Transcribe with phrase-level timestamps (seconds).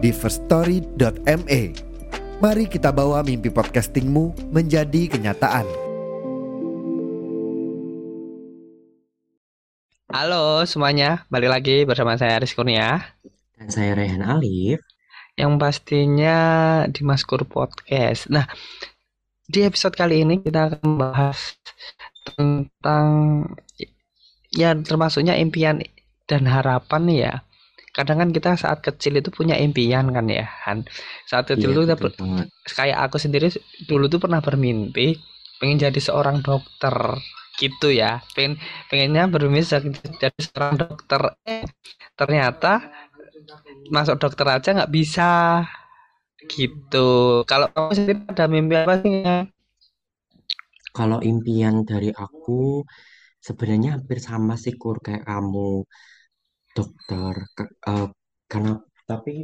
[0.00, 1.62] di firststory.me.
[2.40, 5.68] Mari kita bawa mimpi podcastingmu menjadi kenyataan.
[10.10, 12.98] Halo semuanya, balik lagi bersama saya Aris Kurnia
[13.54, 14.82] Dan saya Rehan Alif.
[15.38, 16.38] Yang pastinya
[16.90, 18.48] di Maskur Podcast Nah,
[19.46, 21.60] di episode kali ini kita akan membahas
[22.24, 23.06] tentang
[24.50, 25.78] Ya termasuknya impian
[26.26, 27.34] dan harapan nih ya
[27.96, 30.78] Kadang kan kita saat kecil itu punya impian kan ya Han.
[31.30, 32.48] Saat kecil Iya, tuh kita banget.
[32.78, 33.46] kayak aku sendiri
[33.90, 35.18] dulu tuh pernah bermimpi
[35.60, 36.94] pengen jadi seorang dokter
[37.60, 38.22] gitu ya.
[38.34, 38.56] Pengen
[38.88, 39.88] pengennya bermimpi jadi
[40.22, 41.20] jadi seorang dokter.
[41.44, 41.64] Eh
[42.16, 42.80] ternyata
[43.90, 45.28] masuk dokter aja nggak bisa
[46.52, 47.08] gitu.
[47.50, 49.36] Kalau kamu sendiri ada mimpi apa sih ya?
[50.96, 52.52] Kalau impian dari aku
[53.46, 55.60] sebenarnya hampir sama sih Kur kayak kamu
[56.76, 57.34] dokter.
[57.56, 58.08] Ke- eh,
[58.50, 58.72] karena
[59.10, 59.34] tapi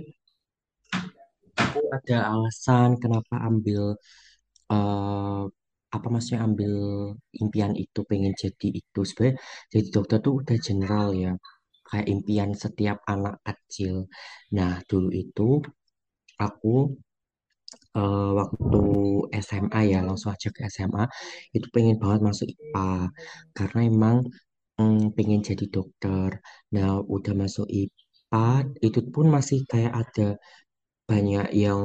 [1.63, 3.83] aku ada alasan kenapa ambil
[4.75, 5.43] eh
[5.97, 6.73] apa maksudnya ambil
[7.43, 9.37] impian itu pengen jadi itu sebenarnya
[9.73, 11.33] jadi dokter tuh udah general ya
[11.89, 13.95] kayak impian setiap anak kecil.
[14.57, 15.43] Nah dulu itu
[16.39, 16.97] aku
[17.99, 18.79] eh, waktu
[19.47, 21.05] SMA ya langsung aja ke SMA
[21.57, 22.87] itu pengen banget masuk IPA
[23.57, 24.17] karena emang
[24.79, 26.31] mm, pengen jadi dokter.
[26.75, 28.49] Nah udah masuk IPA
[28.87, 30.27] itu pun masih kayak ada
[31.11, 31.83] banyak yang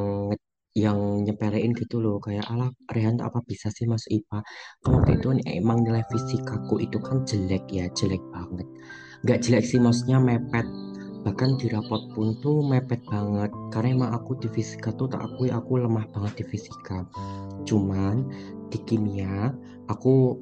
[0.76, 2.18] yang nyepelein gitu loh.
[2.24, 4.40] Kayak alah Rehan apa bisa sih masuk IPA
[4.82, 5.28] kalau waktu itu
[5.60, 8.68] emang nilai fisikaku itu kan jelek ya jelek banget.
[9.24, 10.68] Nggak jelek sih maksudnya mepet.
[11.22, 13.52] Bahkan di rapot pun tuh mepet banget.
[13.70, 17.06] Karena emang aku di fisika tuh tak akui aku lemah banget di fisika.
[17.68, 18.26] Cuman
[18.72, 19.54] di kimia
[19.92, 20.40] aku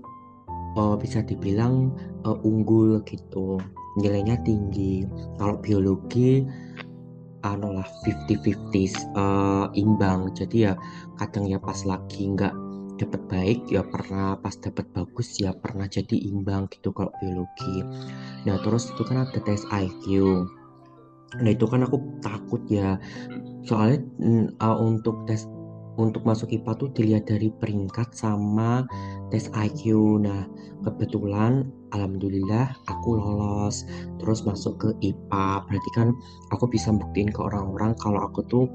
[0.78, 1.94] eh, bisa dibilang
[2.26, 3.58] eh, unggul gitu.
[3.98, 5.06] Nilainya tinggi.
[5.38, 6.46] Kalau biologi
[7.40, 10.30] anu lah 50-50 eh, imbang.
[10.36, 10.74] Jadi ya
[11.18, 12.70] kadang ya pas lagi nggak
[13.00, 17.82] dapat baik ya pernah pas dapat bagus ya pernah jadi imbang gitu kalau biologi.
[18.44, 20.46] Nah terus itu kan ada tes IQ
[21.30, 22.98] nah itu kan aku takut ya.
[23.62, 24.02] Soalnya
[24.66, 25.46] uh, untuk tes
[26.00, 28.88] untuk masuk IPA tuh dilihat dari peringkat sama
[29.30, 30.48] tes IQ nah
[30.88, 33.84] kebetulan alhamdulillah aku lolos
[34.24, 36.08] terus masuk ke IPA berarti kan
[36.56, 38.66] aku bisa buktiin ke orang-orang kalau aku tuh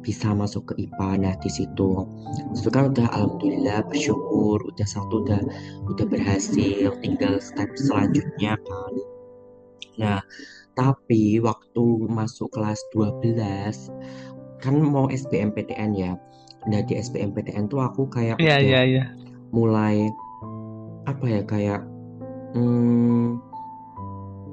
[0.00, 2.08] bisa masuk ke IPA nah di situ.
[2.56, 5.40] Itu kan udah alhamdulillah bersyukur udah satu udah
[5.92, 8.92] udah berhasil tinggal step selanjutnya kan.
[10.00, 10.20] Nah
[10.72, 13.36] tapi waktu masuk kelas 12
[14.64, 16.12] kan mau SBMPTN ya
[16.68, 19.04] nah di SBMPTN tuh aku kayak udah iya iya.
[19.54, 20.12] mulai
[21.08, 21.80] apa ya kayak
[22.54, 23.40] hmm,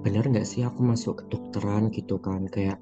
[0.05, 2.47] bener nggak sih aku masuk kedokteran gitu kan?
[2.47, 2.79] Kayak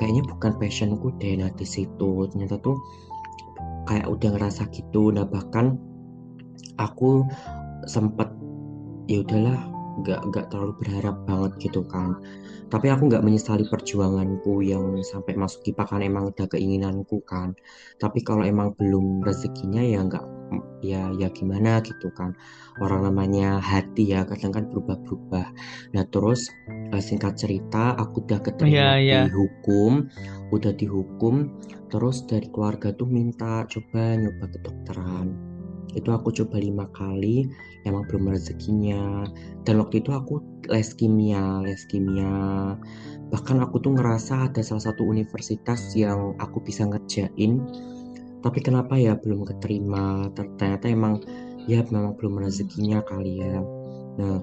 [0.00, 2.26] kayaknya bukan passionku deh nah di situ.
[2.32, 2.76] Ternyata tuh
[3.86, 5.14] kayak udah ngerasa gitu.
[5.14, 5.78] Nah bahkan
[6.80, 7.24] aku
[7.86, 8.28] sempet
[9.06, 12.16] ya udahlah nggak nggak terlalu berharap banget gitu kan.
[12.72, 17.54] Tapi aku nggak menyesali perjuanganku yang sampai masuk IPA kan emang udah keinginanku kan.
[18.02, 20.24] Tapi kalau emang belum rezekinya ya nggak
[20.84, 22.34] ya ya gimana gitu kan.
[22.82, 25.46] Orang namanya hati ya kadang kan berubah-berubah.
[25.94, 26.50] Nah terus
[26.94, 29.20] eh, singkat cerita aku udah Iya, keterima iya.
[29.22, 30.06] di hukum
[30.54, 31.34] udah dihukum.
[31.90, 35.45] Terus dari keluarga tuh minta coba nyoba kedokteran
[35.94, 37.46] itu aku coba lima kali
[37.86, 39.28] emang belum rezekinya.
[39.62, 40.42] Dan waktu itu aku
[40.72, 42.74] les kimia les kimia.
[43.30, 47.62] Bahkan aku tuh ngerasa ada salah satu universitas yang aku bisa ngerjain
[48.46, 50.30] tapi kenapa ya belum keterima?
[50.30, 51.18] Ter- ternyata emang
[51.66, 53.58] ya memang belum rezekinya kali ya.
[54.22, 54.38] Nah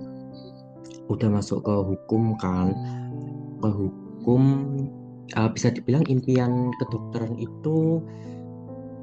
[1.08, 2.76] udah masuk ke hukum kan?
[3.64, 4.44] Ke hukum
[5.40, 8.04] uh, bisa dibilang impian kedokteran itu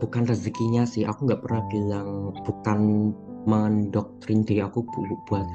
[0.01, 1.05] bukan rezekinya sih.
[1.05, 3.13] Aku nggak pernah bilang bukan
[3.45, 5.47] mendoktrin diri aku bu- buat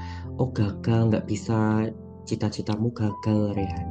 [0.42, 1.90] oh gagal nggak bisa
[2.30, 3.88] cita-citamu gagal Rehan.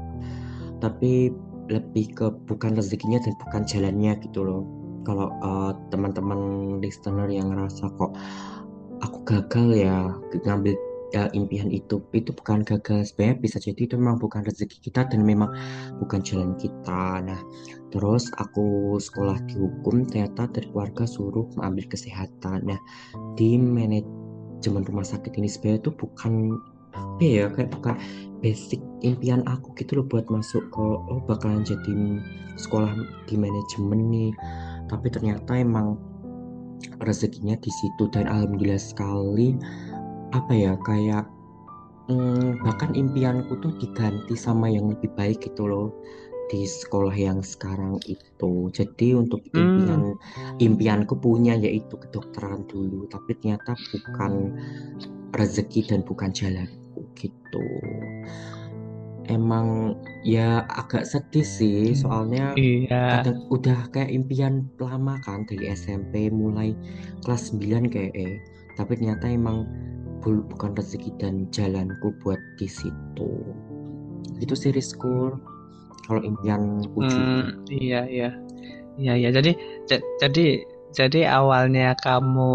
[0.79, 1.31] Tapi
[1.71, 4.63] lebih ke bukan rezekinya dan bukan jalannya gitu loh.
[5.05, 6.41] Kalau uh, teman-teman
[6.81, 8.17] listener yang ngerasa kok
[9.05, 10.17] aku gagal ya
[10.49, 10.73] ngambil
[11.15, 12.03] ya, impian itu.
[12.11, 15.55] Itu bukan gagal sebenarnya bisa jadi itu memang bukan rezeki kita dan memang
[16.03, 17.23] bukan jalan kita.
[17.23, 17.41] Nah
[17.95, 22.67] terus aku sekolah di hukum ternyata dari keluarga suruh mengambil kesehatan.
[22.67, 22.81] Nah
[23.39, 26.59] di manajemen rumah sakit ini sebenarnya itu bukan
[26.95, 27.99] apa ya kayak bukan
[28.39, 32.23] basic impian aku gitu loh buat masuk ke oh bakalan jadi
[32.59, 32.91] sekolah
[33.31, 34.33] di manajemen nih.
[34.91, 35.97] Tapi ternyata emang
[37.03, 39.57] rezekinya di situ dan alhamdulillah sekali
[40.35, 41.25] apa ya kayak
[42.11, 45.89] hmm, bahkan impianku tuh diganti sama yang lebih baik gitu loh
[46.53, 49.65] di sekolah yang sekarang itu jadi untuk Hmm.
[49.81, 50.03] impian
[50.61, 54.53] impianku punya yaitu kedokteran dulu tapi ternyata bukan
[55.33, 57.65] rezeki dan bukan jalanku gitu
[59.33, 61.97] emang ya agak sedih sih Hmm.
[61.97, 63.25] soalnya Iya.
[63.25, 66.77] kadang udah kayak impian lama kan dari SMP mulai
[67.25, 68.37] kelas 9 kayak eh
[68.77, 69.65] tapi ternyata emang
[70.25, 73.31] bukan rezeki dan jalanku buat di situ.
[74.41, 75.37] Itu sih Rizkur
[76.09, 78.31] kalau impianku juga Hmm, iya iya.
[78.97, 79.29] Iya iya.
[79.35, 79.51] Jadi
[79.91, 82.53] ja- jadi jadi awalnya kamu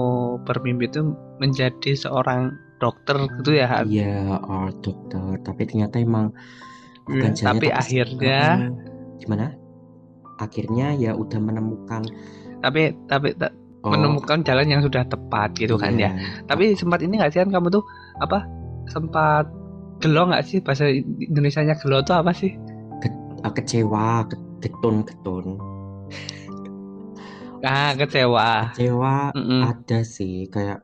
[0.47, 1.11] bermimpi itu
[1.43, 5.35] menjadi seorang dokter gitu ya, iya oh, dokter.
[5.43, 6.31] Tapi ternyata emang
[7.03, 8.71] bukan Hmm, tapi akhirnya
[9.19, 9.51] gimana?
[10.39, 12.07] Akhirnya ya udah menemukan
[12.59, 16.11] tapi tapi ta- oh menemukan jalan yang sudah tepat gitu kan ya.
[16.11, 17.83] iya Tapi sempat ini nggak sih kan kamu tuh
[18.19, 18.43] apa?
[18.89, 19.47] Sempat
[19.99, 22.51] gelo nggak sih bahasa Indonesianya gelo tuh apa sih?
[22.99, 23.15] Ke-
[23.45, 25.45] eh, kecewa ke- getun getun
[27.59, 28.71] Ah, kecewa.
[28.71, 29.61] kecewa Mm-mm.
[29.67, 30.79] ada sih kayak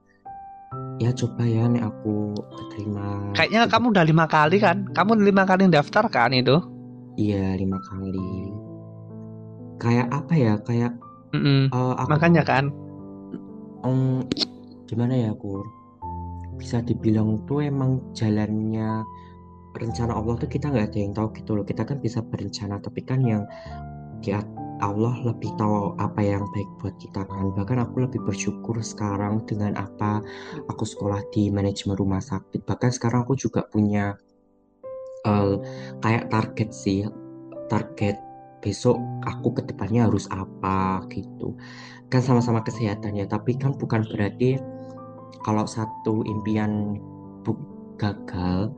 [0.99, 3.71] ya coba ya nih aku keterima Kayaknya gitu.
[3.71, 4.77] kamu udah lima kali kan?
[4.91, 6.55] Kamu lima kali daftar kan itu?
[7.15, 8.51] iya lima kali
[9.79, 10.91] kayak apa ya kayak
[11.31, 11.71] Mm-mm.
[11.71, 12.71] eh, aku Makanya kan.
[13.85, 14.25] Em,
[14.89, 15.61] gimana ya aku
[16.57, 19.03] bisa dibilang tuh emang jalannya
[19.75, 21.65] rencana Allah tuh kita nggak ada yang tahu gitu loh.
[21.67, 23.43] Kita kan bisa berencana tapi kan yang
[24.23, 24.31] di
[24.83, 27.53] Allah lebih tahu apa yang baik buat kita kan.
[27.55, 30.23] Bahkan aku lebih bersyukur sekarang dengan apa
[30.67, 32.63] aku sekolah di manajemen rumah sakit.
[32.63, 34.15] Bahkan sekarang aku juga punya
[35.27, 35.55] eh,
[36.01, 37.07] kayak target sih
[37.67, 38.24] target
[38.65, 38.97] besok
[39.29, 41.53] aku ke depannya harus apa gitu.
[42.09, 44.57] Kan sama-sama kesehatan ya tapi kan bukan berarti
[45.45, 46.97] kalau satu impian
[47.97, 48.71] gagal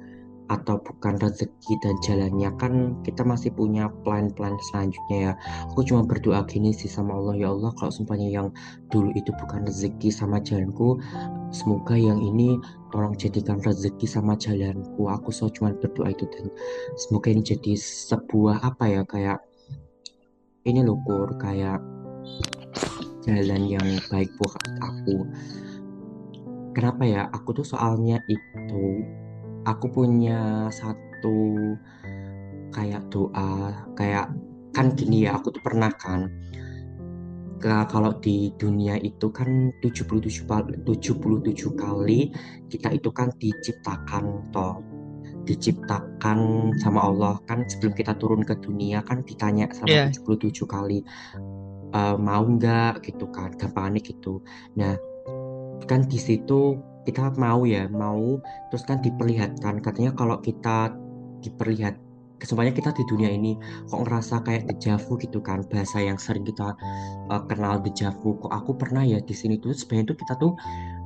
[0.48, 5.34] atau bukan rezeki dan jalannya kan kita masih punya plan-plan selanjutnya ya.
[5.76, 8.48] Aku cuma berdoa gini sih sama Allah ya Allah kalau sumpahnya yang
[8.88, 11.04] dulu itu bukan rezeki sama jalanku
[11.52, 12.56] semoga yang ini
[12.96, 15.12] tolong jadikan rezeki sama jalanku.
[15.12, 16.48] Aku so cuma berdoa itu dan
[16.96, 19.44] semoga ini jadi sebuah apa ya kayak
[20.68, 21.80] ini loh Kur, kayak
[23.24, 25.24] jalan yang baik buat aku.
[26.76, 27.24] Kenapa ya?
[27.32, 29.02] Aku tuh soalnya itu
[29.64, 31.56] aku punya satu
[32.72, 34.32] kayak doa kayak
[34.72, 36.30] kan gini ya aku tuh pernah kan
[37.58, 42.30] Ka- kalau di dunia itu kan 77 pal- 77 kali
[42.70, 44.78] kita itu kan diciptakan toh
[45.48, 47.40] diciptakan sama Allah.
[47.48, 50.12] Kan sebelum kita turun ke dunia kan ditanya sama Iya.
[50.12, 51.00] 77 kali
[51.96, 54.44] "Eh, mau nggak gitu kan gampangannya gitu.
[54.76, 55.00] Nah
[55.88, 56.76] kan di situ
[57.08, 59.80] kita mau ya mau terus kan diperlihatkan.
[59.80, 60.92] Katanya kalau kita
[61.40, 61.96] diperlihat
[62.38, 63.58] kesemuanya kita di dunia ini
[63.90, 66.78] kok ngerasa kayak dejavu gitu kan bahasa yang sering kita
[67.34, 70.52] uh, kenal dejavu kok aku pernah ya di sini tuh sebenarnya tuh kita tuh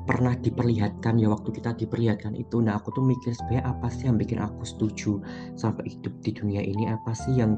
[0.06, 4.18] pernah diperlihatkan ya waktu kita diperlihatkan itu nah aku tuh mikir sebenarnya apa sih yang
[4.18, 5.22] bikin aku setuju
[5.54, 6.90] sampai hidup di dunia ini?
[6.90, 7.58] Apa sih yang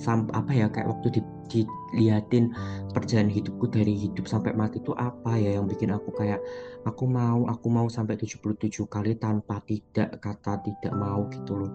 [0.00, 1.20] sam apa ya kayak waktu di,
[1.52, 2.48] dilihatin
[2.96, 6.40] perjalanan hidupku dari hidup sampai mati itu apa ya yang bikin aku kayak
[6.88, 11.72] aku mau aku mau sampai 77 kali tanpa tidak kata tidak mau gitu loh.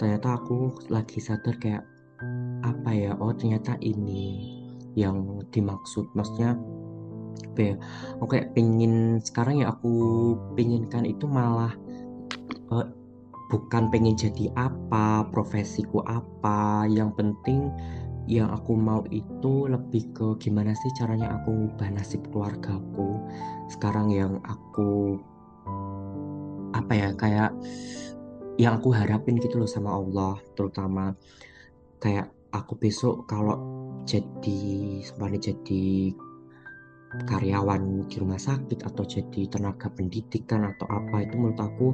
[0.00, 1.84] Ternyata aku lagi sadar kayak
[2.64, 3.12] apa ya?
[3.20, 4.62] Oh ternyata ini
[4.96, 6.08] yang dimaksud.
[6.14, 6.56] Maksudnya
[7.54, 7.74] apa ya.
[8.18, 9.92] Oh kayak pengen sekarang ya aku
[10.58, 11.72] pengenkan itu malah
[12.74, 12.86] eh,
[13.50, 16.86] bukan pengen jadi apa profesiku apa.
[16.90, 17.60] Yang penting
[18.24, 23.20] yang aku mau itu lebih ke gimana sih caranya aku ngubah nasib keluargaku.
[23.68, 25.20] Sekarang yang aku
[26.74, 27.54] apa ya kayak
[28.58, 31.14] yang aku harapin gitu loh sama Allah terutama
[31.98, 33.58] kayak aku besok kalau
[34.06, 36.14] jadi semuanya jadi
[37.24, 41.88] karyawan di rumah sakit atau jadi tenaga pendidikan atau apa itu menurut aku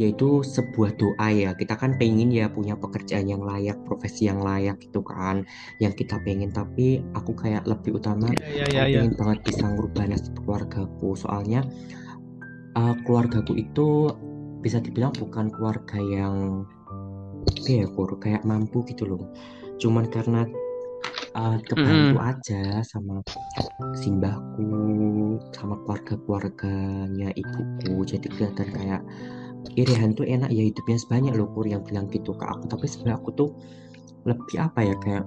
[0.00, 4.80] yaitu sebuah doa ya kita kan pengen ya punya pekerjaan yang layak profesi yang layak
[4.80, 5.44] gitu kan
[5.76, 8.82] yang kita pengen tapi aku kayak lebih utama Iya iya aku iya.
[8.88, 8.98] iya.
[9.04, 11.60] pengen banget bisa ngubah nasib keluargaku soalnya
[12.80, 14.08] uh, keluargaku itu
[14.64, 16.64] bisa dibilang bukan keluarga yang
[17.68, 19.20] ya kur kayak mampu gitu loh
[19.80, 20.44] cuman karena
[21.34, 23.22] uh, kebantu aja sama
[23.96, 24.66] simbahku
[25.56, 27.94] sama keluarga-keluarganya ibuku.
[28.06, 29.02] Jadi kelihatan kayak
[29.76, 30.48] Irihan tuh enak.
[30.52, 32.64] Ya hidupnya sebanyak loh kur yang bilang gitu ke aku.
[32.70, 33.50] Tapi sebenarnya aku tuh
[34.28, 35.24] lebih apa ya kayak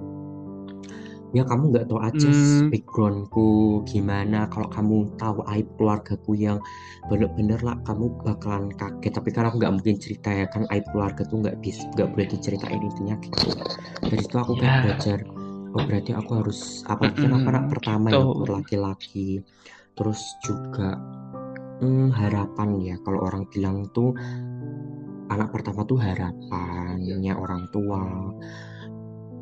[1.33, 2.69] ya kamu nggak tahu aja Hmm.
[2.69, 3.47] backgroundku
[3.89, 4.45] gimana.
[4.53, 6.61] Kalau kamu tahu aib keluargaku yang
[7.09, 9.13] bener-bener lah kamu bakalan kaget.
[9.17, 12.27] Tapi kan aku nggak mungkin cerita ya kan aib keluarga tuh nggak bisa nggak boleh
[12.29, 13.49] diceritain intinya gitu.
[14.05, 14.81] Dari situ aku kayak Ya.
[14.85, 15.17] belajar
[15.73, 17.73] oh berarti aku harus apalagi kan aku anak Mm-mm.
[17.73, 18.33] pertama ya Tuh.
[18.37, 19.29] kur laki-laki.
[19.93, 20.97] Terus juga
[21.81, 24.13] hmm, harapan ya kalau orang bilang tuh
[25.29, 28.01] anak pertama tuh harapannya orang tua.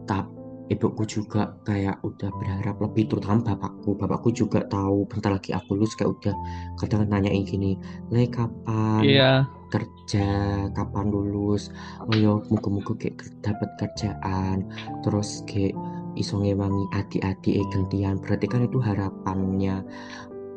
[0.07, 0.39] Tapi
[0.71, 3.91] ibuku juga kayak udah berharap lebih terutama bapakku.
[3.95, 6.35] Bapakku juga tahu bentar lagi aku lulus kayak udah
[6.79, 7.75] kadang nanyain gini
[8.07, 9.31] le kapan Iya.
[9.67, 10.27] kerja?
[10.71, 11.71] Kapan lulus?
[12.07, 14.63] Oh yo muga-muga kayak ker- dapat kerjaan.
[15.03, 15.75] Terus kayak
[16.19, 18.19] iso ngewangi adik-adik eh, gantian.
[18.19, 19.85] Berarti kan itu harapannya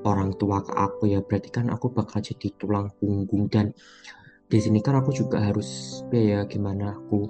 [0.04, 1.20] orang tua ke aku ya.
[1.22, 3.46] Berarti kan aku bakal jadi tulang punggung.
[3.50, 3.70] Dan
[4.50, 7.26] di sini kan aku juga harus ya gimana aku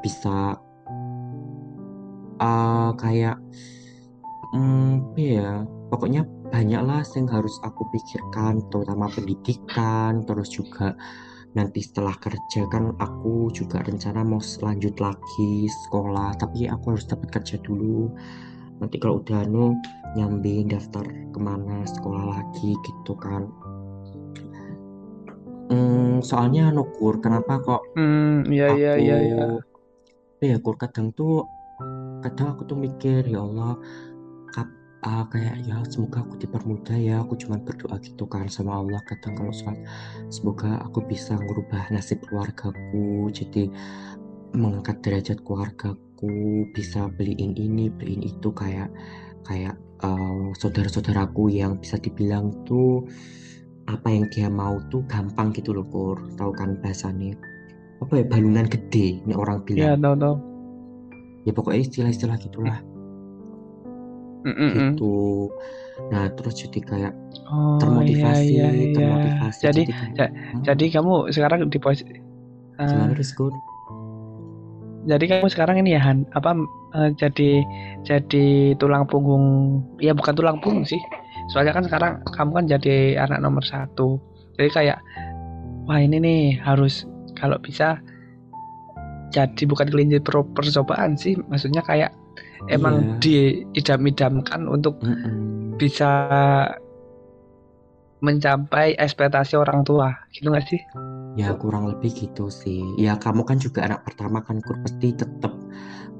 [0.00, 0.58] bisa
[2.40, 3.36] eh, kayak
[4.54, 10.94] hmm, ya pokoknya banyak lah yang harus aku pikirkan terutama pendidikan terus juga
[11.54, 17.30] nanti setelah kerja kan aku juga rencana mau lanjut lagi sekolah tapi aku harus dapat
[17.30, 18.10] kerja dulu
[18.82, 19.78] nanti kalau udah anu
[20.18, 23.46] nyambi daftar ke mana sekolah lagi gitu kan
[25.64, 29.46] Hmm, soalnya anu Kur, kenapa kok Hmm, iya iya aku iya iya.
[30.44, 31.48] ya Kur kadang tuh
[32.20, 33.80] kadang aku tuh mikir ya Allah
[35.04, 39.36] ah, kayak ya semoga aku dipermudah ya aku cuman berdoa gitu kan sama Allah kadang
[39.36, 39.76] kalau sholat.
[40.32, 43.68] Semoga aku bisa merubah nasib keluargaku jadi
[44.56, 46.00] mengangkat derajat keluargaku
[46.72, 48.88] bisa beliin ini beliin itu kayak
[49.44, 53.04] kayak eh, saudara-saudaraku yang bisa dibilang tuh
[53.84, 56.16] apa yang dia mau tuh gampang gitu loh Kur.
[56.40, 57.36] Tahu kan bahasanya?
[58.00, 60.00] Apa ya balungan gede ini orang Iya, bilang.
[60.00, 60.36] tahu tahu.
[61.44, 62.78] ya pokoknya istilah-istilah gitulah
[64.44, 64.70] Mm-mm.
[64.94, 65.48] gitu
[66.12, 68.92] nah terus jadi kayak Oh, iya termotivasi iya iya.
[68.96, 70.60] termotivasi Jadi kayak ja- "Hah?
[70.64, 72.16] jadi kamu sekarang di posisi
[72.74, 73.52] gimana Rizkur
[75.04, 76.56] jadi kamu sekarang ini ya Han, apa
[76.96, 77.50] eh, jadi
[78.02, 78.46] jadi
[78.76, 79.44] tulang punggung
[80.00, 81.00] ya bukan tulang punggung sih
[81.46, 84.16] soalnya kan sekarang kamu kan jadi anak nomor satu
[84.56, 84.98] jadi kayak
[85.84, 87.04] wah ini nih harus
[87.36, 88.00] kalau bisa
[89.28, 92.10] jadi bukan kelinci per- percobaan sih maksudnya kayak
[92.68, 95.76] emang diidam-idamkan untuk Mm-mm.
[95.76, 96.10] bisa
[98.24, 100.80] mencapai ekspektasi orang tua gitu nggak sih?
[101.36, 102.80] Ya kurang lebih gitu sih.
[102.96, 104.80] Ya kamu kan juga anak pertama kan kur.
[104.80, 105.52] Pasti tetap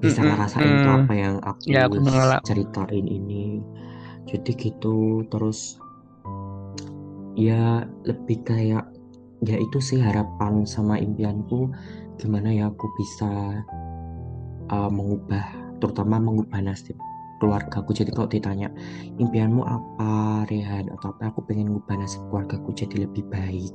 [0.02, 0.98] bisa Mm-mm, ngerasain tuh mm.
[1.00, 2.02] apa yang aku Ya, aku
[2.44, 3.64] ceritain ini.
[4.28, 5.80] Jadi gitu terus
[7.34, 8.84] ya lebih kayak
[9.44, 11.68] ya itu sih harapan sama impianku
[12.16, 13.60] gimana ya aku bisa
[14.70, 16.96] uh, mengubah terutama mengubah nasib
[17.42, 18.68] keluargaku jadi kalau ditanya
[19.18, 20.88] impianmu apa Rehan?
[20.94, 23.74] Atau apa aku pengen mengubah nasib keluargaku jadi lebih baik.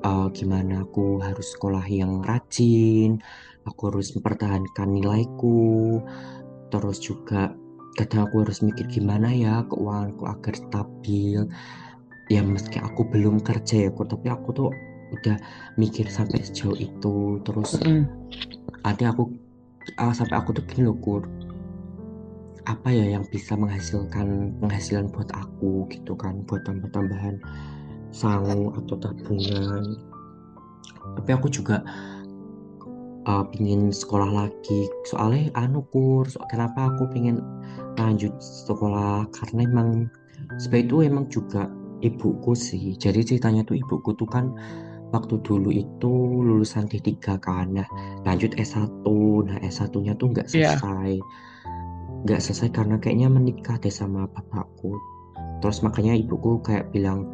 [0.00, 3.20] Uh, gimana aku harus sekolah yang rajin
[3.68, 6.00] aku harus mempertahankan nilaiku
[6.72, 7.52] terus juga
[7.98, 11.42] kadang aku harus mikir gimana ya keuanganku agar stabil.
[12.30, 14.70] Ya meski aku belum kerja ya Kur, tapi aku tuh
[15.10, 15.34] udah
[15.74, 17.42] mikir sampai sejauh itu.
[17.42, 18.06] Terus Mm.
[18.86, 19.34] ada aku
[20.00, 20.96] ah, sampai aku tuh gini loh
[22.68, 27.40] apa ya yang bisa menghasilkan penghasilan buat aku gitu kan buat tambah-tambahan
[28.14, 29.84] sangu atau tabungan.
[31.18, 31.82] Tapi aku juga
[33.26, 34.86] uh, pingin sekolah lagi.
[35.08, 37.42] Soalnya anu kur so- kenapa aku pengen
[37.96, 39.26] lanjut sekolah?
[39.34, 39.88] Karena emang
[40.60, 41.66] sebab itu emang juga
[42.04, 42.94] ibuku sih.
[42.98, 44.52] Jadi ceritanya tuh ibuku tuh kan
[45.10, 47.74] waktu dulu itu lulusan D3 kan.
[47.74, 47.86] Nah
[48.24, 49.04] lanjut S1
[49.46, 50.78] nah S1 nya tuh nggak Iya.
[50.78, 51.18] selesai.
[52.26, 54.94] Nggak selesai karena kayaknya menikah deh sama bapakku.
[55.60, 57.26] Terus makanya ibuku kayak bilang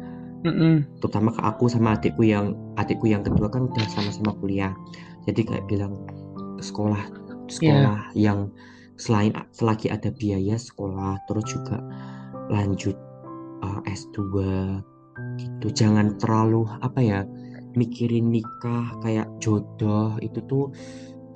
[0.45, 0.85] Mm-mm.
[1.01, 4.71] terutama ke aku sama adikku yang adikku yang kedua kan udah sama-sama kuliah.
[5.25, 5.97] Jadi kayak bilang
[6.61, 7.01] sekolah
[7.47, 8.51] sekolah yang
[8.97, 11.77] selain selagi ada biaya sekolah terus juga
[12.49, 12.95] lanjut
[13.61, 14.17] uh, S2
[15.37, 15.67] gitu.
[15.73, 17.19] Jangan terlalu apa ya
[17.77, 20.73] mikirin nikah kayak jodoh itu tuh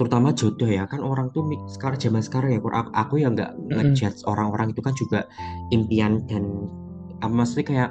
[0.02, 4.26] terutama jodoh ya kan orang tuh sekarang zaman sekarang ya aku, aku yang nggak ngejudge
[4.26, 5.30] orang-orang itu kan juga
[5.70, 6.66] impian dan
[7.22, 7.90] ah, maksudnya kayak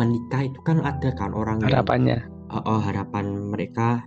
[0.00, 2.18] menikah itu kan ada kan orang yang harapannya.
[2.50, 4.02] Oh, oh, harapan mereka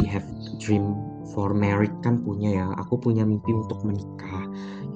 [0.00, 0.24] we have
[0.58, 0.96] dream
[1.36, 4.48] for married kan punya ya aku punya mimpi untuk menikah.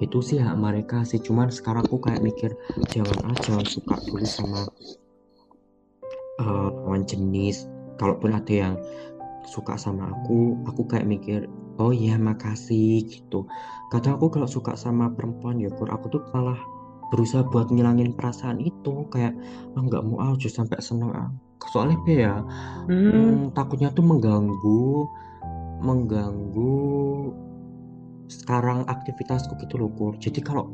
[0.03, 2.51] Itu sih hak mereka sih cuman sekarang aku kayak mikir
[2.91, 4.67] jangan ah jangan suka dulu sama
[6.43, 7.67] uh, lawan jenis
[8.01, 8.75] kalaupun ada yang
[9.45, 11.47] suka sama aku aku kayak mikir
[11.79, 13.47] oh iya makasih gitu.
[13.91, 16.59] Kadang aku kalau suka sama perempuan ya kur aku tuh malah
[17.11, 19.07] berusaha buat ngilangin perasaan itu.
[19.11, 19.35] Kayak
[19.75, 21.31] ah nggak mau ah justru sampai seneng ah.
[21.73, 22.35] Soalnya apa ya
[22.85, 23.09] Hmm.
[23.11, 25.09] hmm, takutnya tuh mengganggu
[25.81, 26.77] mengganggu
[28.29, 30.15] sekarang aktivitasku gitu loh kur.
[30.21, 30.71] Jadi kalau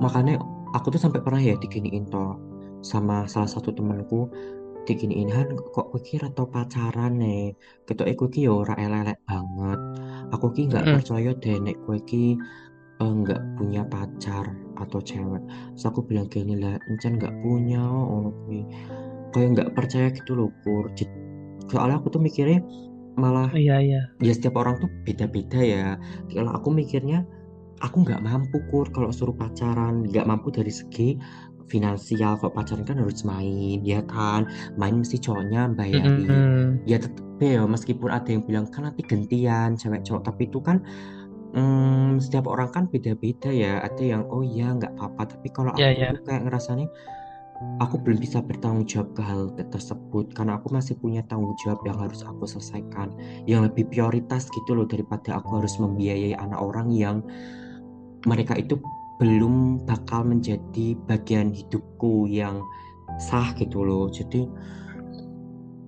[0.00, 0.40] makanya
[0.74, 2.38] aku tuh sampai pernah ya diginiin toh
[2.80, 4.30] sama salah satu temanku
[4.86, 9.80] diginiin Han kok kowe ki atau pacaran nih ketok kowe ki ya ora elek banget.
[10.34, 12.36] Aku ki nggak percaya deh nek kowe ki
[13.00, 14.46] eh, nggak punya pacar
[14.80, 15.42] atau cewek.
[15.76, 18.64] Terus aku bilang gini lah encan nggak punya oh kuwi.
[19.30, 20.90] Kayak nggak percaya gitu loh kur
[21.70, 22.66] soalnya aku tuh mikirnya
[23.14, 24.02] malah Iya iya.
[24.18, 25.86] ya setiap orang tuh beda-beda ya.
[26.30, 27.22] Kalau aku mikirnya
[27.80, 30.06] aku nggak mampu kur kalau suruh pacaran.
[30.06, 31.14] Nggak mampu dari segi
[31.70, 34.50] finansial kalau pacaran kan harus main ya kan?
[34.74, 36.26] Main mesti cowoknya bayarin.
[36.26, 36.68] Mm-mm.
[36.84, 40.84] ya tetep ya meskipun ada yang bilang kan nanti gantian cewek cowok tapi itu kan
[41.56, 43.80] mm, setiap orang kan beda-beda ya.
[43.86, 45.38] Ada yang oh iya nggak apa-apa.
[45.38, 46.08] Tapi kalau aku Iya, iya.
[46.18, 46.86] tuh kayak ngerasanya
[47.80, 50.32] aku belum bisa bertanggung jawab ke hal tersebut.
[50.36, 53.14] Karena aku masih punya tanggung jawab yang harus aku selesaikan.
[53.48, 57.24] Yang lebih prioritas gitu loh daripada aku harus membiayai anak orang yang
[58.28, 58.76] mereka itu
[59.20, 62.64] belum bakal menjadi bagian hidupku yang
[63.20, 64.08] sah gitu loh.
[64.08, 64.48] Jadi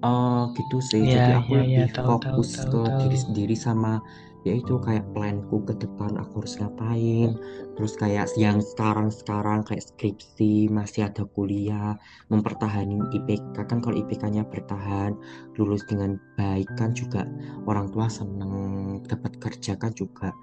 [0.02, 1.02] eh gitu sih.
[1.02, 3.00] Iya, jadi aku iya, iya, lebih tahu, fokus tahu, ke tahu.
[3.00, 4.04] diri sendiri sama
[4.42, 7.30] yaitu kayak planku ke depan aku harus ngapain.
[7.78, 11.94] Terus kayak yang sekarang-sekarang kayak skripsi masih ada kuliah
[12.26, 15.14] mempertahankan IPK kan kalau IPK-nya bertahan
[15.56, 17.22] lulus dengan baik kan juga
[17.70, 20.34] orang tua seneng dapat kerja kan juga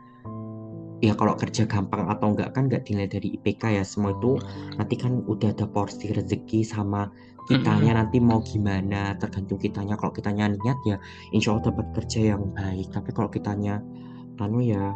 [0.99, 3.83] ya kalau kerja gampang atau enggak kan nggak dinilai dari IPK ya.
[3.87, 4.39] Semua itu
[4.75, 7.07] nanti kan udah ada porsi rezeki sama
[7.47, 9.15] kitanya nanti mau gimana.
[9.17, 9.95] Tergantung kitanya.
[9.95, 10.97] Kalau kitanya niat ya
[11.31, 12.91] insya Allah dapat kerja yang baik.
[12.91, 13.79] Tapi kalau kitanya
[14.39, 14.95] anu ya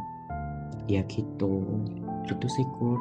[0.92, 1.63] ya gitu.
[2.28, 3.00] Gitu sih kur.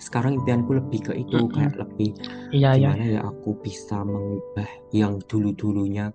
[0.00, 1.52] Sekarang impianku lebih ke itu Mm-mm.
[1.54, 2.12] kayak lebih
[2.52, 2.92] Iya iya.
[2.92, 6.12] gimana ya aku bisa mengubah yang dulu-dulunya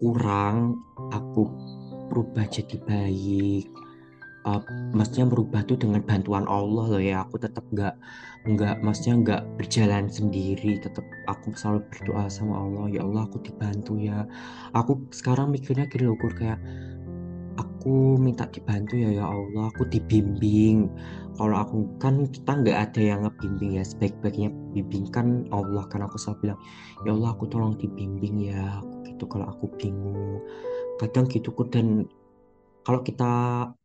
[0.00, 0.80] kurang
[1.12, 1.44] aku
[2.08, 3.79] berubah jadi baik
[4.44, 4.62] uh,
[4.96, 7.24] maksudnya merubah tuh dengan bantuan Allah loh ya.
[7.26, 7.94] Aku tetap nggak
[8.48, 10.80] nggak maksudnya nggak berjalan sendiri.
[10.80, 12.84] Tetap aku selalu berdoa sama Allah.
[12.92, 14.24] Ya Allah aku dibantu ya.
[14.76, 16.60] Aku sekarang mikirnya gini loh kayak
[17.60, 19.68] aku minta dibantu ya ya Allah.
[19.74, 20.88] Aku dibimbing.
[21.40, 23.84] Kalau aku kan kita nggak ada yang ngebimbing ya.
[23.84, 25.84] Sebaik-baiknya bimbingkan Allah.
[25.88, 26.58] Kan aku selalu bilang
[27.04, 28.80] ya Allah aku tolong dibimbing ya.
[29.04, 30.40] Gitu kalau aku bingung.
[31.00, 32.04] Kadang gitu dan
[32.80, 33.32] kalau kita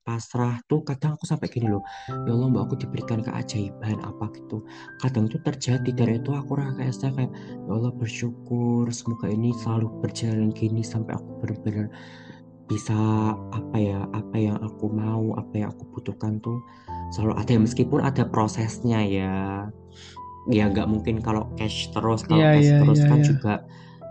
[0.06, 4.62] pasrah tuh kadang aku sampai gini loh ya Allah mbak aku diberikan keajaiban apa gitu.
[5.02, 10.54] Kadang tuh terjadi dari itu aku rasa kayak ya Allah bersyukur semoga ini selalu berjalan
[10.54, 11.88] gini sampai aku benar-benar
[12.66, 12.98] bisa
[13.54, 16.62] apa ya apa yang aku mau apa yang aku butuhkan tuh
[17.12, 17.54] selalu ada.
[17.60, 19.34] Meskipun ada prosesnya ya.
[20.46, 23.26] Ya nggak mungkin kalau cash terus kalau Iya, cash iya, terus iya, kan iya.
[23.26, 23.54] juga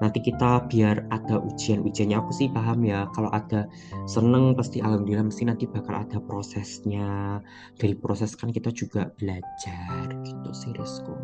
[0.05, 3.64] nanti kita biar ada ujian-ujiannya aku sih paham ya kalau ada
[4.05, 7.40] seneng pasti alhamdulillah mesti nanti bakal ada prosesnya
[7.81, 11.17] dari proses kan kita juga belajar gitu sih Rizko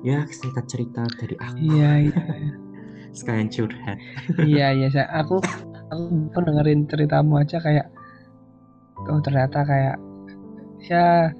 [0.00, 2.22] ya singkat cerita dari aku Iya iya.
[3.18, 3.98] sekalian curhat
[4.38, 4.86] Iya iya.
[4.88, 5.42] Sa- Aku
[5.90, 7.90] aku dengerin ceritamu aja kayak
[9.02, 9.98] oh ternyata kayak
[10.80, 11.34] ya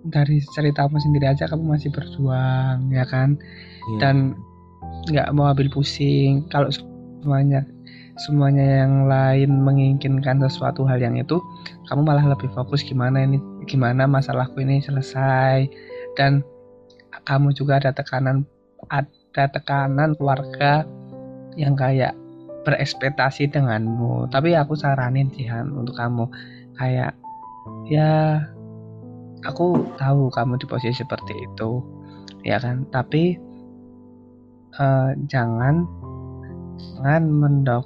[0.00, 3.40] dari ceritamu sendiri aja kamu masih berjuang ya kan
[3.88, 3.98] Iya.
[3.98, 4.16] dan
[5.08, 6.44] nggak mau ambil pusing.
[6.52, 7.64] Kalau semuanya
[8.20, 11.40] semuanya yang lain menginginkan sesuatu hal yang itu
[11.88, 15.64] kamu malah lebih fokus gimana ini gimana masalahku ini selesai.
[16.18, 16.44] Dan
[17.24, 18.44] kamu juga ada tekanan
[18.90, 20.84] ada tekanan keluarga
[21.56, 22.12] yang kayak
[22.64, 24.28] berekspektasi denganmu.
[24.28, 26.28] Tapi aku saranin sih untuk kamu.
[26.76, 27.16] Kayak
[27.88, 28.44] ya
[29.44, 31.80] aku tahu kamu di posisi seperti itu.
[32.44, 32.88] Ya kan?
[32.88, 33.36] Tapi
[34.78, 35.86] eh, jangan
[37.00, 37.84] jangan mendok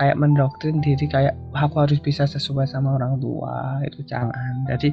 [0.00, 4.64] kayak mendoktrin diri kayak "Wah, aku harus bisa sesuai sama orang tua itu jangan.
[4.70, 4.88] Jadi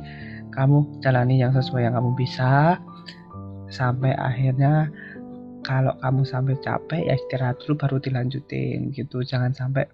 [0.51, 2.75] kamu jalani yang sesuai yang kamu bisa
[3.71, 4.91] sampai akhirnya
[5.63, 9.23] kalau kamu sampai capek ya istirahat dulu baru dilanjutin gitu.
[9.23, 9.87] Jangan sampai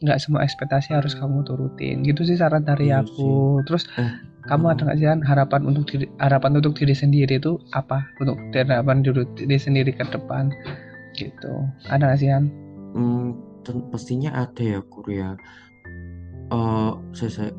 [0.00, 3.60] nggak semua ekspektasi harus kamu turutin gitu sih saran dari Iya aku.
[3.68, 4.12] terus Eh,
[4.48, 8.40] kamu ada nggak sih Han, harapan untuk diri harapan untuk diri sendiri itu apa untuk
[8.56, 10.48] harapan diri, diri sendiri ke depan
[11.16, 11.52] gitu
[11.92, 12.44] ada nggak sih Han?
[12.96, 13.36] Hmm,
[13.92, 15.36] pastinya ada ya Kur ya.
[16.50, 17.58] Eh, saya, saya-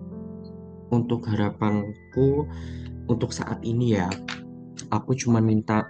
[0.91, 2.44] untuk harapanku
[3.08, 4.12] untuk saat ini ya,
[4.91, 5.88] aku cuma minta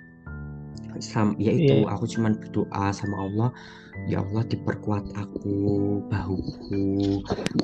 [1.01, 1.89] sam, yaitu Iya.
[1.89, 3.49] aku cuma berdoa sama Allah,
[4.09, 5.57] ya Allah diperkuat aku
[6.09, 7.21] bahuku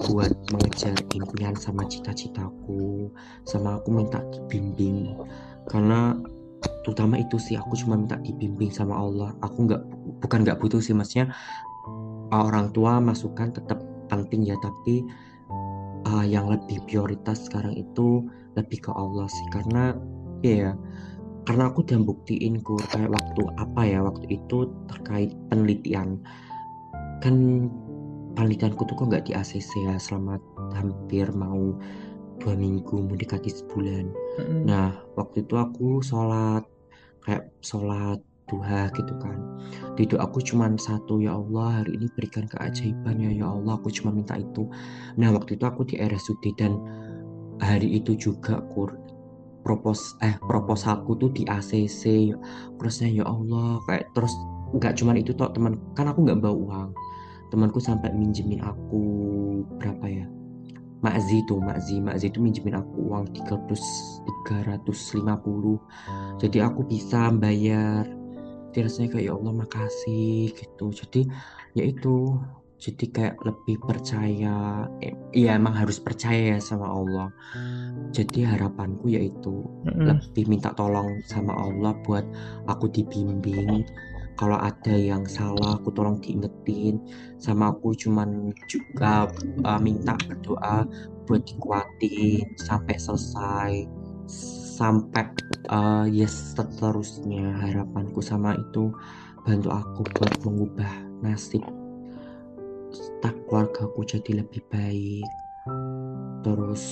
[0.08, 3.10] buat mengejar impian sama cita-citaku,
[3.48, 5.18] sama aku minta dibimbing.
[5.68, 6.16] Karena
[6.86, 9.34] terutama itu sih aku cuma minta dibimbing sama Allah.
[9.44, 9.82] Aku nggak
[10.24, 11.34] bukan nggak butuh sih maksudnya
[12.32, 14.56] orang tua masukan tetap penting ya.
[14.62, 15.04] Tapi
[16.08, 18.24] uh, yang lebih prioritas sekarang itu
[18.56, 19.48] lebih ke Allah sih.
[19.52, 19.96] Karena
[20.46, 20.78] ya
[21.48, 26.20] karena aku udah buktiin kur kayak waktu apa ya waktu itu terkait penelitian
[27.24, 27.68] kan
[28.36, 30.38] penelitianku tuh kok nggak di ACC ya selama
[30.76, 31.72] hampir mau
[32.38, 34.70] dua minggu mendekati sebulan Mm-mm.
[34.70, 36.62] Nah, waktu itu aku sholat
[37.26, 39.38] kayak sholat duha gitu kan.
[40.00, 44.16] Di doaku cuma satu, ya Allah hari ini berikan keajaiban ya, ya Allah aku cuma
[44.16, 44.70] minta itu.
[45.20, 46.80] Nah, waktu itu aku di RSUD dan
[47.60, 48.94] hari itu juga kur
[49.68, 52.32] propos eh proposalku tuh di ACC
[52.80, 54.32] terusnya ya Allah kayak terus
[54.72, 56.90] nggak cuma itu toh teman kan aku nggak bawa uang.
[57.52, 59.04] Temanku sampai minjemin aku
[59.80, 60.28] berapa ya?
[61.00, 63.80] Makzi tuh, Makzi, Makzi itu minjemin aku uang 300
[64.48, 65.80] 350
[66.40, 68.08] jadi aku bisa bayar.
[68.78, 70.94] Rasanya kayak ya Allah makasih gitu.
[70.94, 71.26] Jadi
[71.74, 72.38] ya itu
[72.78, 74.86] jadi kayak lebih percaya
[75.34, 77.34] ya emang harus percaya ya sama Allah.
[78.14, 80.22] Jadi harapanku yaitu Mm-mm.
[80.22, 82.26] lebih minta tolong sama Allah buat
[82.70, 83.82] aku dibimbing.
[84.38, 87.02] Kalau ada yang salah aku tolong diingetin.
[87.42, 89.26] Sama aku cuman juga
[89.66, 90.86] uh, minta berdoa
[91.26, 93.74] buat dikuatin sampai selesai
[94.78, 95.34] sampai
[95.74, 97.58] uh, yes seterusnya.
[97.58, 98.94] Harapanku sama itu
[99.42, 100.94] bantu aku buat mengubah
[101.26, 101.66] nasib
[103.20, 105.30] tak keluargaku jadi lebih baik
[106.42, 106.84] terus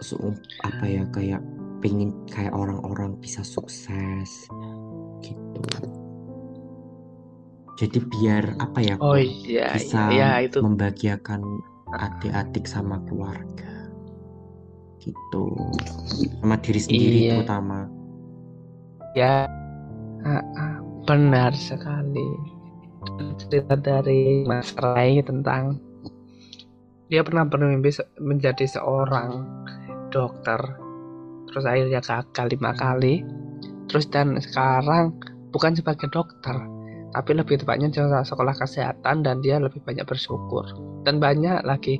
[0.00, 0.18] se-
[0.62, 1.42] apa ya kayak
[1.78, 4.50] pengen kayak orang-orang bisa sukses
[5.22, 5.62] gitu
[7.78, 10.58] jadi biar apa ya Oh iya, bisa iya, iya, itu.
[10.58, 11.40] membahagiakan
[11.94, 13.70] adik-adik sama keluarga
[14.98, 15.46] gitu
[16.42, 17.32] sama diri sendiri Iya.
[17.38, 17.78] terutama
[19.16, 19.48] Ya,
[21.06, 22.57] benar sekali.
[23.38, 25.78] Cerita dari Mas Rai tentang
[27.08, 27.88] dia pernah bermimpi
[28.20, 29.44] menjadi seorang
[30.12, 30.60] dokter,
[31.48, 33.24] terus akhirnya gagal lima kali,
[33.88, 35.16] terus dan sekarang
[35.48, 36.52] bukan sebagai dokter,
[37.16, 37.88] tapi lebih tepatnya
[38.24, 40.68] sekolah kesehatan dan dia lebih banyak bersyukur.
[41.08, 41.96] Dan banyak lagi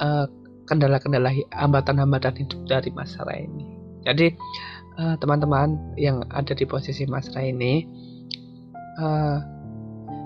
[0.00, 0.26] eh,
[0.64, 3.68] kendala-kendala hambatan-hambatan hidup dari Mas Rai ini.
[4.08, 4.32] Jadi
[4.96, 7.84] eh, teman-teman yang ada di posisi Mas Rai ini
[8.96, 9.38] eh,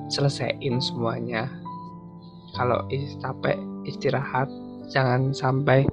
[0.09, 1.51] selesaiin semuanya.
[2.57, 2.87] Kalau
[3.21, 4.49] capek istirahat,
[4.89, 5.85] jangan sampai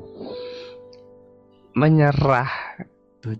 [1.75, 2.49] menyerah.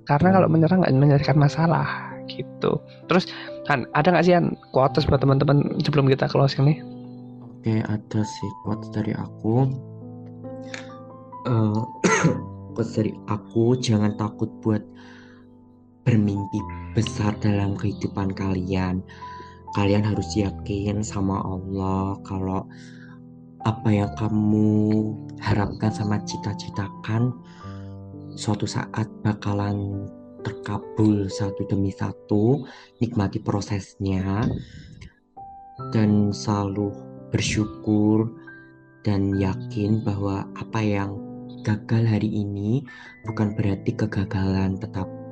[0.07, 2.79] Karena kalau menyerah nggak menyelesaikan masalah gitu.
[3.11, 3.27] Terus
[3.67, 6.79] kan ada nggak sih kan quotes buat teman-teman sebelum kita closing nih?
[7.43, 9.67] Oke, ada sih quotes dari aku.
[11.47, 11.79] Eh,
[12.75, 14.83] quotes dari aku, jangan takut buat
[16.03, 16.59] bermimpi
[16.95, 19.03] besar dalam kehidupan kalian.
[19.73, 22.69] Kalian harus yakin sama Allah kalau
[23.65, 24.69] apa yang kamu
[25.41, 27.33] harapkan sama cita-citakan
[28.37, 30.05] suatu saat bakalan
[30.45, 32.61] terkabul satu demi satu.
[33.01, 34.45] Nikmati prosesnya
[35.89, 36.93] dan selalu
[37.33, 38.29] bersyukur
[39.01, 41.17] dan yakin bahwa apa yang
[41.65, 42.83] gagal hari ini
[43.25, 45.22] bukan berarti kegagalan tetapi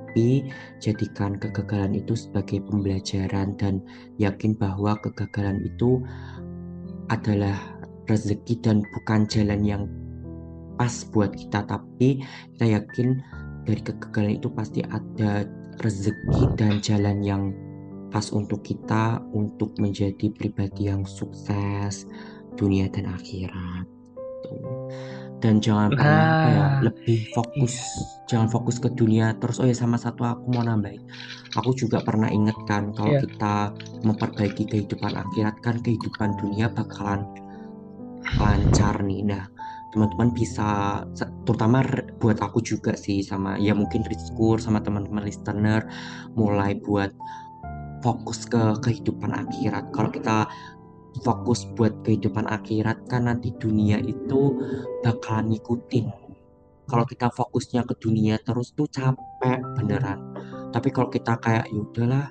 [0.84, 3.80] jadikan kegagalan itu sebagai pembelajaran dan
[4.20, 6.04] yakin bahwa kegagalan itu
[7.08, 7.56] adalah
[8.08, 9.84] rezeki dan bukan jalan yang
[10.76, 11.64] pas buat kita.
[11.68, 12.24] Tapi
[12.58, 13.22] kita yakin
[13.64, 15.48] dari kegagalan itu pasti ada
[15.80, 17.44] rezeki dan jalan yang
[18.12, 22.04] pas untuk kita untuk menjadi pribadi yang sukses
[22.60, 24.01] dunia dan akhirat
[24.42, 24.62] Tuh.
[25.42, 27.74] dan jangan pernah apa ya Nah, lebih fokus
[28.30, 31.02] jangan fokus ke dunia terus oh ya sama satu aku mau nambahin
[31.58, 33.26] aku juga pernah inget kan kalau Iya.
[33.26, 33.56] kita
[34.06, 37.26] memperbaiki kehidupan akhirat kan kehidupan dunia bakalan
[38.38, 39.44] lancar nih nah
[39.92, 41.02] teman-teman bisa
[41.44, 41.84] terutama
[42.22, 45.84] buat aku juga sih sama ya mungkin Rizkur sama teman-teman listener
[46.38, 47.12] mulai buat
[48.00, 50.48] fokus ke kehidupan akhirat kalau kita
[51.20, 54.56] fokus buat kehidupan akhirat kan nanti dunia itu
[55.04, 56.08] bakalan ngikutin.
[56.88, 60.20] Kalau kita fokusnya ke dunia terus tuh capek beneran.
[60.72, 62.28] Tapi kalau kita kayak ya udahlah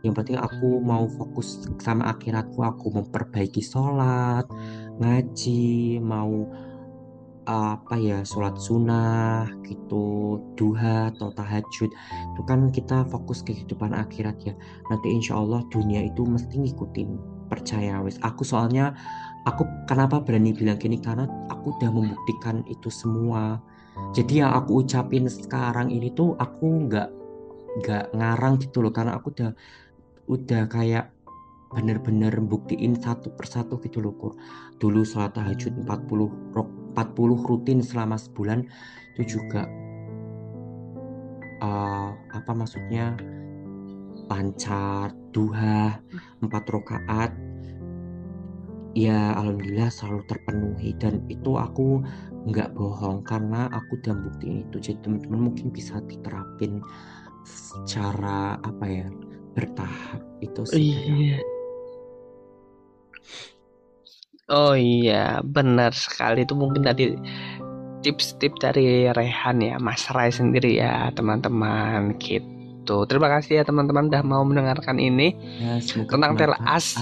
[0.00, 4.48] yang penting aku mau fokus sama akhiratku aku memperbaiki sholat
[4.96, 6.48] ngaji mau
[7.44, 11.90] apa ya sholat sunnah gitu duha atau tahajud.
[12.34, 14.54] Itu kan kita fokus ke kehidupan akhirat ya.
[14.86, 18.94] Nanti insya Allah dunia itu mesti ngikutin percaya wes aku soalnya
[19.44, 21.00] aku kenapa berani bilang gini?
[21.00, 23.60] Karena aku udah membuktikan itu semua.
[24.16, 27.08] Jadi yang aku ucapin sekarang ini tuh aku nggak
[27.84, 28.92] nggak ngarang gitu loh.
[28.94, 29.50] Karena aku udah
[30.30, 31.10] udah kayak
[31.70, 34.34] bener-bener buktiin satu persatu gitu loh kok
[34.82, 38.66] dulu sholat tahajud 40 rok 40 rutin selama sebulan
[39.14, 39.70] itu juga
[41.62, 43.14] uh, apa maksudnya
[44.30, 45.98] lancar duha
[46.38, 47.32] empat rakaat
[48.94, 50.90] ya alhamdulillah selalu terpenuhi.
[50.98, 52.02] Dan itu aku
[52.46, 54.76] nggak bohong karena aku udah buktiin itu.
[54.78, 56.78] Jadi teman-teman mungkin bisa diterapin
[57.44, 59.06] secara apa ya
[59.58, 60.22] bertahap.
[60.40, 61.38] Itu sih Iya.
[64.50, 66.42] Oh iya, benar sekali.
[66.42, 67.14] Itu mungkin tadi
[68.02, 72.18] tips-tips dari Rehan ya, Mas Rai sendiri ya, teman-teman.
[72.18, 72.59] Gitu.
[73.06, 75.78] Terima kasih ya teman-teman udah mau mendengarkan ini ya
[76.10, 76.98] tentang telas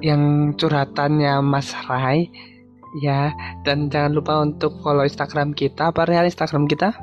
[0.00, 2.30] yang curhatannya Mas Rai
[3.02, 3.34] ya.
[3.66, 5.90] Dan jangan lupa untuk follow Instagram kita.
[5.90, 6.94] Apa Rehan Instagram kita?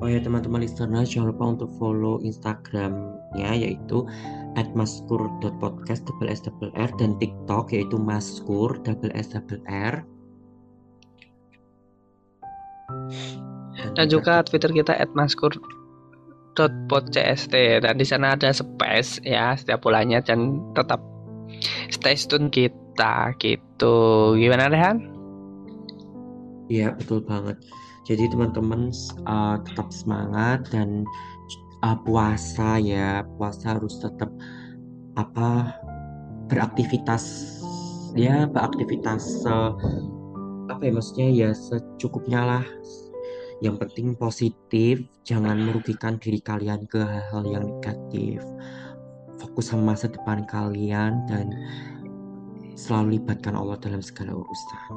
[0.00, 4.08] Oh ya teman-teman listener jangan lupa untuk follow Instagramnya yaitu
[4.56, 10.00] @maskur.podcast double s double r dan TikTok yaitu maskur double s double r
[13.92, 14.96] Dan juga Twitter kita
[16.56, 21.00] @maskur.podcst dan di sana ada space ya setiap bulannya dan tetap
[21.90, 24.34] stay tune kita gitu.
[24.34, 24.98] Gimana Rehan?
[26.70, 27.58] Iya betul banget.
[28.06, 28.90] Jadi teman-teman
[29.26, 31.06] uh, tetap semangat dan
[31.82, 34.30] uh, puasa ya puasa harus tetap
[35.18, 35.74] apa
[36.50, 37.58] beraktivitas
[38.18, 39.74] ya beraktivitas uh,
[40.70, 42.64] apa ya maksudnya ya secukupnya lah
[43.60, 48.40] yang penting positif jangan merugikan diri kalian ke hal-hal yang negatif.
[49.36, 51.52] Fokus sama masa depan kalian dan
[52.76, 54.90] selalu libatkan Allah dalam segala urusan.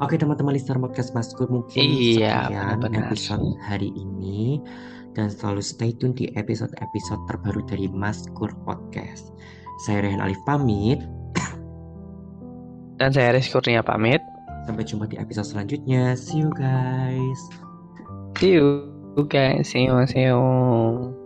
[0.00, 3.08] Oke teman-teman listener podcast Maskur mungkin Iya, sekian benar-benar.
[3.08, 4.60] episode hari ini.
[5.10, 9.34] Dan selalu stay tune di episode-episode terbaru dari Maskur Podcast.
[9.82, 11.02] Saya Rehan Alif pamit.
[12.94, 14.20] Dan saya Rizky Kurnia pamit.
[14.68, 16.14] sampai jumpa di episode selanjutnya.
[16.14, 17.40] See you guys
[18.40, 19.68] See you guys.
[19.68, 20.06] See you.
[20.06, 21.19] See you.